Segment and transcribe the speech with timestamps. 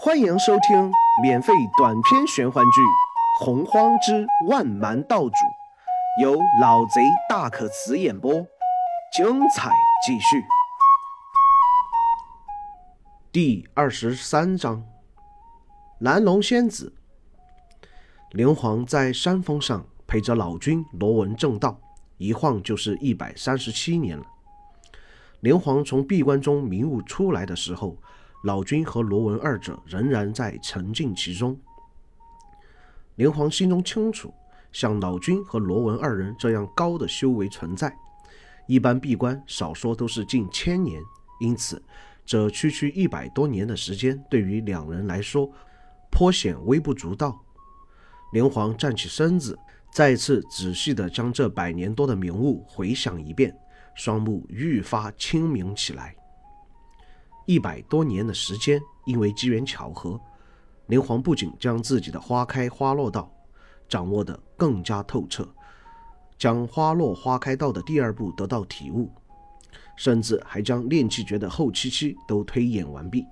[0.00, 2.80] 欢迎收听免费短篇玄幻剧
[3.44, 5.30] 《洪荒之万蛮道主》，
[6.22, 8.32] 由老贼大可辞演播，
[9.12, 9.72] 精彩
[10.06, 10.44] 继续。
[13.32, 14.84] 第二十三章：
[15.98, 16.94] 蓝龙仙子。
[18.30, 21.76] 灵皇在山峰上陪着老君罗文正道，
[22.18, 24.24] 一晃就是一百三十七年了。
[25.40, 27.96] 灵皇从闭关中迷雾出来的时候。
[28.44, 31.58] 老君和罗文二者仍然在沉浸其中。
[33.16, 34.32] 灵皇心中清楚，
[34.70, 37.92] 像老君和罗文二人这样高的修为存在，
[38.68, 41.02] 一般闭关少说都是近千年，
[41.40, 41.82] 因此
[42.24, 45.50] 这区区一百多年的时间对于两人来说
[46.10, 47.36] 颇显微不足道。
[48.32, 49.58] 灵皇站起身子，
[49.90, 53.52] 再次仔细地将这百年多的明悟回想一遍，
[53.94, 56.14] 双目愈发清明起来。
[57.48, 60.20] 一百多年的时间，因为机缘巧合，
[60.88, 63.34] 灵皇不仅将自己的花开花落道
[63.88, 65.48] 掌握得更加透彻，
[66.36, 69.10] 将花落花开道的第二步得到体悟，
[69.96, 73.24] 甚至还将炼气诀的后七期都推演完毕。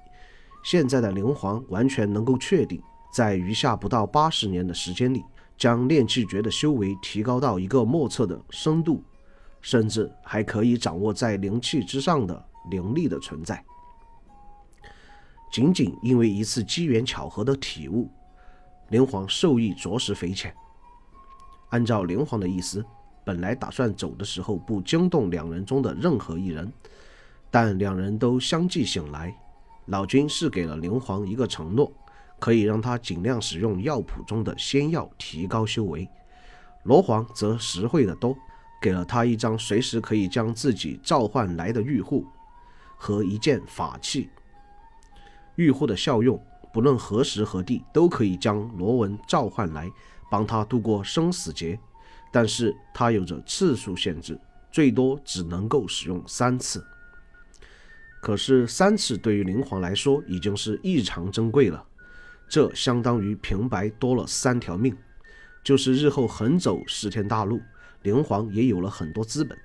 [0.64, 5.22] 现在的灵皇完全能够确定，在余下不到八十年的时间里，
[5.58, 9.04] 将炼气诀的修为提高到一个莫测的深度，
[9.60, 13.62] 甚至还可以掌握在灵气之上的灵力的存在。
[15.50, 18.10] 仅仅因为一次机缘巧合的体悟，
[18.88, 20.54] 灵皇受益着实匪浅。
[21.70, 22.84] 按照灵皇的意思，
[23.24, 26.72] 本来打算走的时候不惊动两人中的任何一人，
[27.50, 29.34] 但两人都相继醒来。
[29.86, 31.90] 老君是给了灵皇一个承诺，
[32.38, 36.06] 可以让他尽量使用药谱中的仙药提高修为；
[36.84, 38.36] 罗皇则实惠得多，
[38.82, 42.26] 给了他一张随时可以将自己召唤来的玉护
[42.96, 44.28] 和一件法器。
[45.56, 46.40] 玉护的效用，
[46.72, 49.90] 不论何时何地都可以将罗文召唤来，
[50.30, 51.78] 帮他度过生死劫。
[52.30, 54.38] 但是它有着次数限制，
[54.70, 56.84] 最多只能够使用三次。
[58.20, 61.82] 可是三次对于灵皇来说已经是异常珍贵了，
[62.48, 64.94] 这相当于平白多了三条命。
[65.64, 67.60] 就是日后横走十天大陆，
[68.02, 69.56] 灵皇也有了很多资本。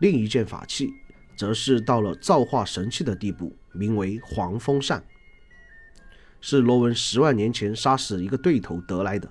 [0.00, 0.92] 另一件法器。
[1.42, 5.02] 则是到了造化神器的地步，名为黄风扇，
[6.40, 9.28] 是罗文十万年前杀死一个对头得来的。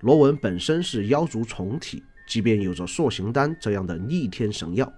[0.00, 4.92] 罗文本身是妖族虫体，即便有着塑形丹这样的逆天神药，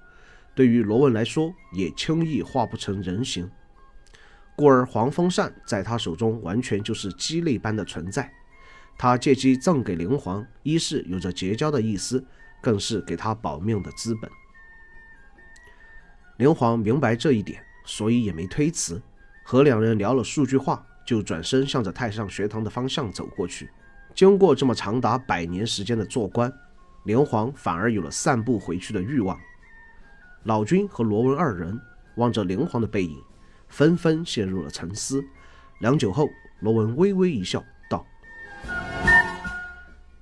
[0.55, 3.51] 对于罗文来说也轻易化不成人形。
[4.57, 8.33] 故而黄风扇在他手中完全就是鸡肋般的存在。
[8.97, 12.25] 他借机赠给灵皇，一是有着结交的意思，
[12.63, 14.31] 更是给他保命的资本。
[16.39, 19.01] 灵皇明白这一点，所以也没推辞，
[19.45, 23.69] 和两人聊了数句话，就转身向着太上学堂的方向走过去。
[24.15, 26.53] 经过这么长达百年时间的做官，
[27.05, 29.39] 灵皇反而有了散步回去的欲望。
[30.45, 31.79] 老君和罗文二人
[32.17, 33.17] 望着灵皇的背影，
[33.69, 35.25] 纷纷陷入了沉思。
[35.81, 36.29] 良久后，
[36.61, 38.05] 罗文微微一笑，道：“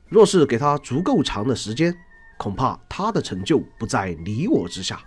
[0.09, 1.97] 若是给他足够长的时间，
[2.37, 5.00] 恐怕他的成就不在你我之下。”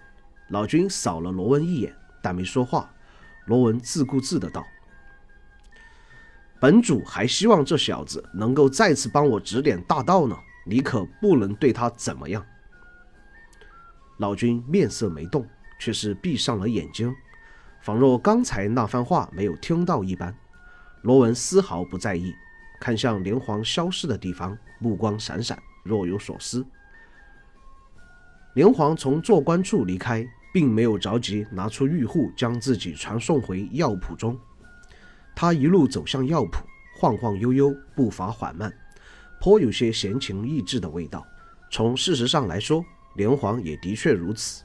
[0.50, 2.90] 老君扫了罗文一眼，但没说话。
[3.46, 4.66] 罗文自顾自的道
[6.62, 12.46] ：“本主还希望这小子能够再次帮我指点大道呢，你可不能对他怎么样。”
[14.20, 15.46] 老君面色没动，
[15.80, 17.14] 却是闭上了眼睛，
[17.82, 20.34] 仿若刚才那番话没有听到一般。
[21.02, 22.34] 罗文丝毫不在意，
[22.80, 26.66] 看向连环消失的地方，目光闪闪，若有所思。
[28.54, 34.38] 连皇从做官处离开，并没有着急拿出玉护将自己传送回药谱中。
[35.36, 36.64] 他一路走向药铺，
[36.96, 38.72] 晃晃悠悠，步伐缓慢，
[39.42, 41.26] 颇有些闲情逸致的味道。
[41.72, 44.64] 从事实上来说，连皇也的确如此。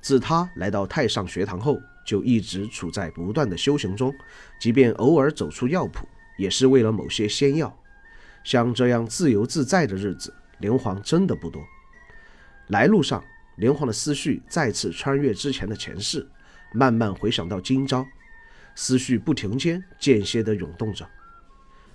[0.00, 4.14] 自他来到太上学堂后，就一直处在不断的修行中，
[4.60, 6.06] 即便偶尔走出药铺，
[6.38, 7.76] 也是为了某些仙药。
[8.44, 11.60] 像这样自由自在的日子，连皇真的不多。
[12.68, 13.22] 来路上，
[13.56, 16.26] 连环的思绪再次穿越之前的前世，
[16.72, 18.04] 慢慢回想到今朝，
[18.74, 21.08] 思绪不停间间歇地涌动着，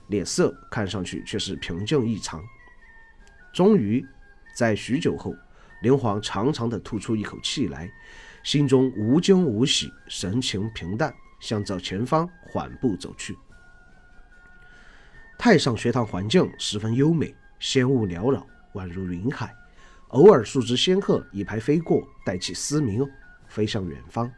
[0.07, 2.41] 脸色看上去却是平静异常。
[3.53, 4.05] 终于，
[4.55, 5.35] 在许久后，
[5.81, 7.91] 连环长长的吐出一口气来，
[8.43, 13.37] 心中无惊无喜，神情平淡，向着前方缓步走去。
[15.37, 19.53] 太上学堂环境十分优美，仙雾缭绕，宛如云海。
[20.11, 23.07] 偶尔，数只仙鹤一排飞过，带起嘶鸣，
[23.47, 24.29] 飞向远方。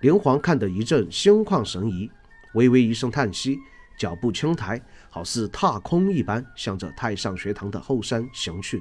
[0.00, 2.08] 灵皇看得一阵心旷神怡，
[2.54, 3.58] 微微一声叹息，
[3.98, 4.80] 脚步轻抬，
[5.10, 8.80] 好似踏空一般，向着太上学堂的后山行去。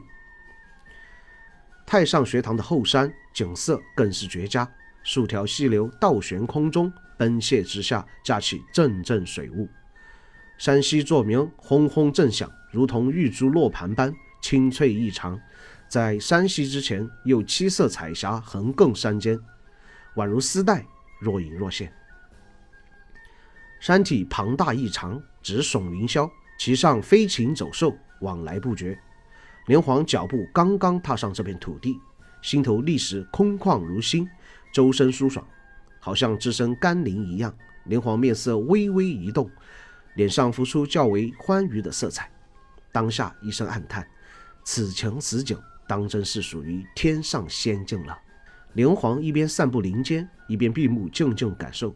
[1.88, 4.70] 太上学堂的后山景色更是绝佳，
[5.02, 9.68] 数条溪流倒悬空中，奔泻之下架起阵阵水雾。
[10.60, 15.40] 山溪作鸣，轰轰震响，如同玉珠落盘般清脆异常。
[15.96, 19.40] 在山溪之前，有七色彩霞横亘山间，
[20.18, 20.86] 宛如丝带，
[21.22, 21.90] 若隐若现。
[23.80, 29.00] 山体庞大异常，直耸云霄，其上飞禽走兽往来不绝。
[29.68, 31.98] 连黄脚步刚刚踏上这片土地，
[32.42, 34.30] 心头立时空旷如新，
[34.74, 35.48] 周身舒爽，
[36.02, 37.56] 好像置身甘霖一样。
[37.86, 39.50] 连黄面色微微一动，
[40.16, 42.30] 脸上浮出较为欢愉的色彩。
[42.92, 44.06] 当下一声暗叹：
[44.66, 45.58] 此情此景，
[45.88, 48.18] 当真是属于天上仙境了。
[48.74, 51.96] 灵皇一边散步林间，一边闭目静静感受。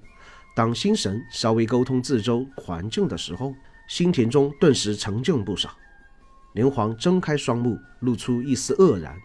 [0.56, 3.53] 当心神稍微沟通自周环境的时候，
[3.88, 5.69] 心田中顿时沉静不少。
[6.53, 9.15] 灵皇睁开双目，露出一丝愕然。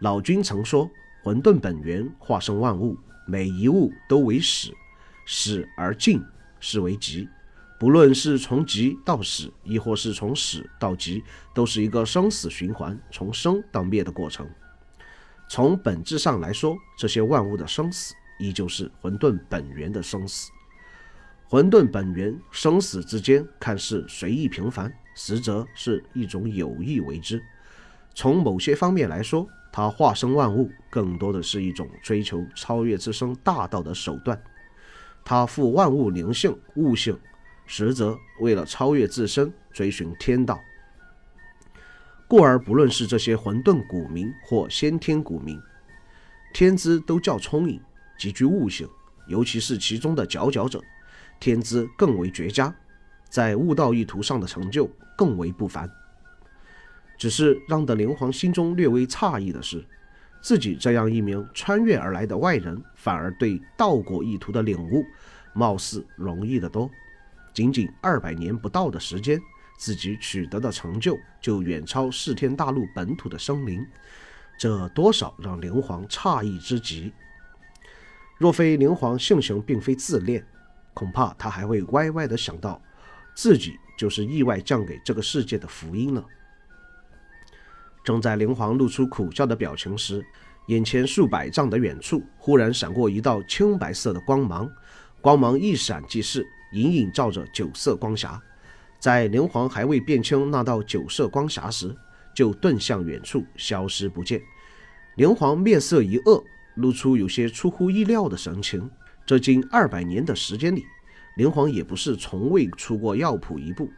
[0.00, 0.90] 老君曾说
[1.22, 2.96] ：“混沌本源化生万物，
[3.26, 4.72] 每一物都为始，
[5.26, 6.22] 始而尽，
[6.58, 7.28] 是为极。
[7.80, 11.24] 不论是从极到始，亦或是从始到极，
[11.54, 14.46] 都是一个生死循环，从生到灭的过程。
[15.48, 20.50] 从本质上来说，这些万物的生死，依旧是混沌本源的生死。
[21.48, 27.42] 混沌本源生死之间，看似随意平凡。”实则是一种有意为之。
[28.14, 34.38] 从某些方面来说，它化生万物，更多的是一种追求超越自身大道的手段。
[35.24, 37.18] 它赋万物灵性、悟性，
[37.72, 40.60] 实则为了超越自身，追寻天道。
[42.26, 45.56] 故而，不论是这些混沌古民或先天古民，
[46.52, 47.80] 天资都较聪颖，
[48.18, 48.88] 极具悟性，
[49.28, 50.82] 尤其是其中的佼佼者，
[51.38, 52.74] 天资更为绝佳。
[53.28, 55.88] 在悟道意图上的成就更为不凡，
[57.16, 59.84] 只是让得灵皇心中略微诧异的是，
[60.42, 65.04] 自己这样一名穿越而来的外人，反而对道果意图的领悟，
[65.52, 66.90] 貌似容易得多。
[67.52, 69.40] 仅仅二百年不到的时间，
[69.78, 73.86] 自己取得的成就就远超世天大陆本土的生灵，
[74.58, 77.12] 这多少让灵皇诧异之极。
[78.38, 80.46] 若非灵皇性情并非自恋，
[80.94, 82.80] 恐怕他还会歪歪的想到。
[83.32, 86.22] 自己就是意外降给这个世界的福音了。
[88.04, 90.22] 正在灵皇露出苦笑的表情时，
[90.66, 94.70] 眼前数百丈的远处忽然闪过一道青白色的光芒，
[95.20, 98.40] 光芒一闪即逝，隐隐照着九色光霞。
[98.98, 101.96] 在灵皇还未辨清那道九色光霞时，
[102.34, 104.40] 就遁向远处，消失不见。
[105.16, 106.42] 灵皇面色一恶，
[106.76, 108.90] 露出有些出乎意料的神情。
[109.24, 110.84] 这近二百年的时间里。
[111.36, 113.88] 连皇也不是从未出过药铺一步，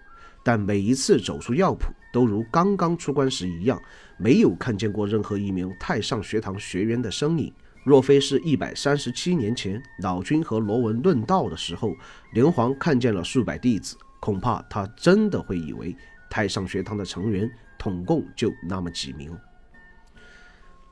[0.45, 3.81] 但每一次走出药铺，都如刚刚出关时一样，
[4.19, 7.53] 没有看见过任何一名太上学堂学员的身影。
[7.85, 11.95] 若非是一百三十七年前老君和罗文论道的时候，
[12.33, 15.97] 灵皇看见了数百弟子，恐怕他真的会以为
[16.31, 19.37] 太上学堂的成员统共就那么几名。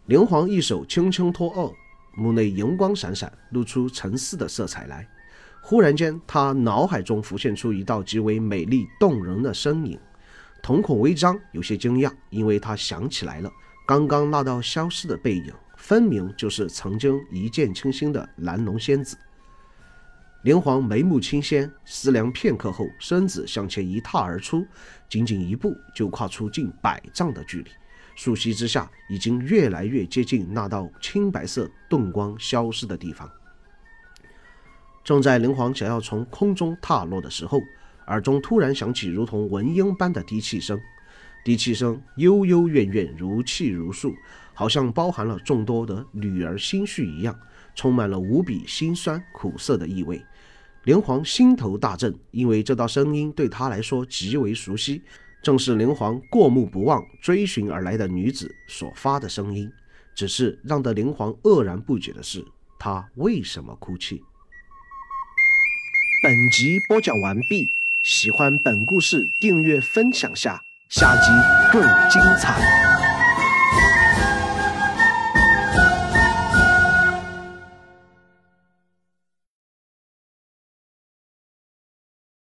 [0.07, 5.09] 灵皇一手轻轻托二，目内银光闪闪，露出沉思的色彩来。
[5.63, 9.97] 忽然间，他脑海中浮现出一道极为美丽动人的身影，
[10.61, 13.53] 瞳孔微张，有些惊讶，因为他想起来了，
[13.87, 19.17] 刚刚那道消失的背影，分明就是曾经一见倾心的蓝龙仙子。
[20.43, 24.65] 灵皇眉目清鲜，思量片刻后，身子向前一踏而出，
[25.09, 27.71] 仅仅一步就跨出近百丈的距离，
[28.15, 33.29] 树隙之下，已经越来越接近那道青白色盾光消失的地方。
[35.03, 37.61] 正在灵皇想要从空中踏落的时候，
[38.07, 40.79] 耳中突然响起如同蚊鹰般的低气声，
[41.43, 44.15] 低气声悠悠怨怨，如泣如诉，
[44.55, 47.39] 好像包含了众多的女儿心绪一样，
[47.75, 50.23] 充满了无比心酸苦涩的意味。
[50.85, 55.03] 灵皇心头大震，因为这道声音对他来说极为熟悉，
[55.43, 59.71] 正是灵皇过目不忘追寻而来的女子所发的声音。
[60.15, 62.45] 只是让得灵皇愕然不解的是，
[62.79, 64.23] 她为什么哭泣？
[66.23, 67.67] 本集播讲完毕，
[68.03, 71.31] 喜欢本故事，订阅分享下，下集
[71.73, 73.10] 更精彩。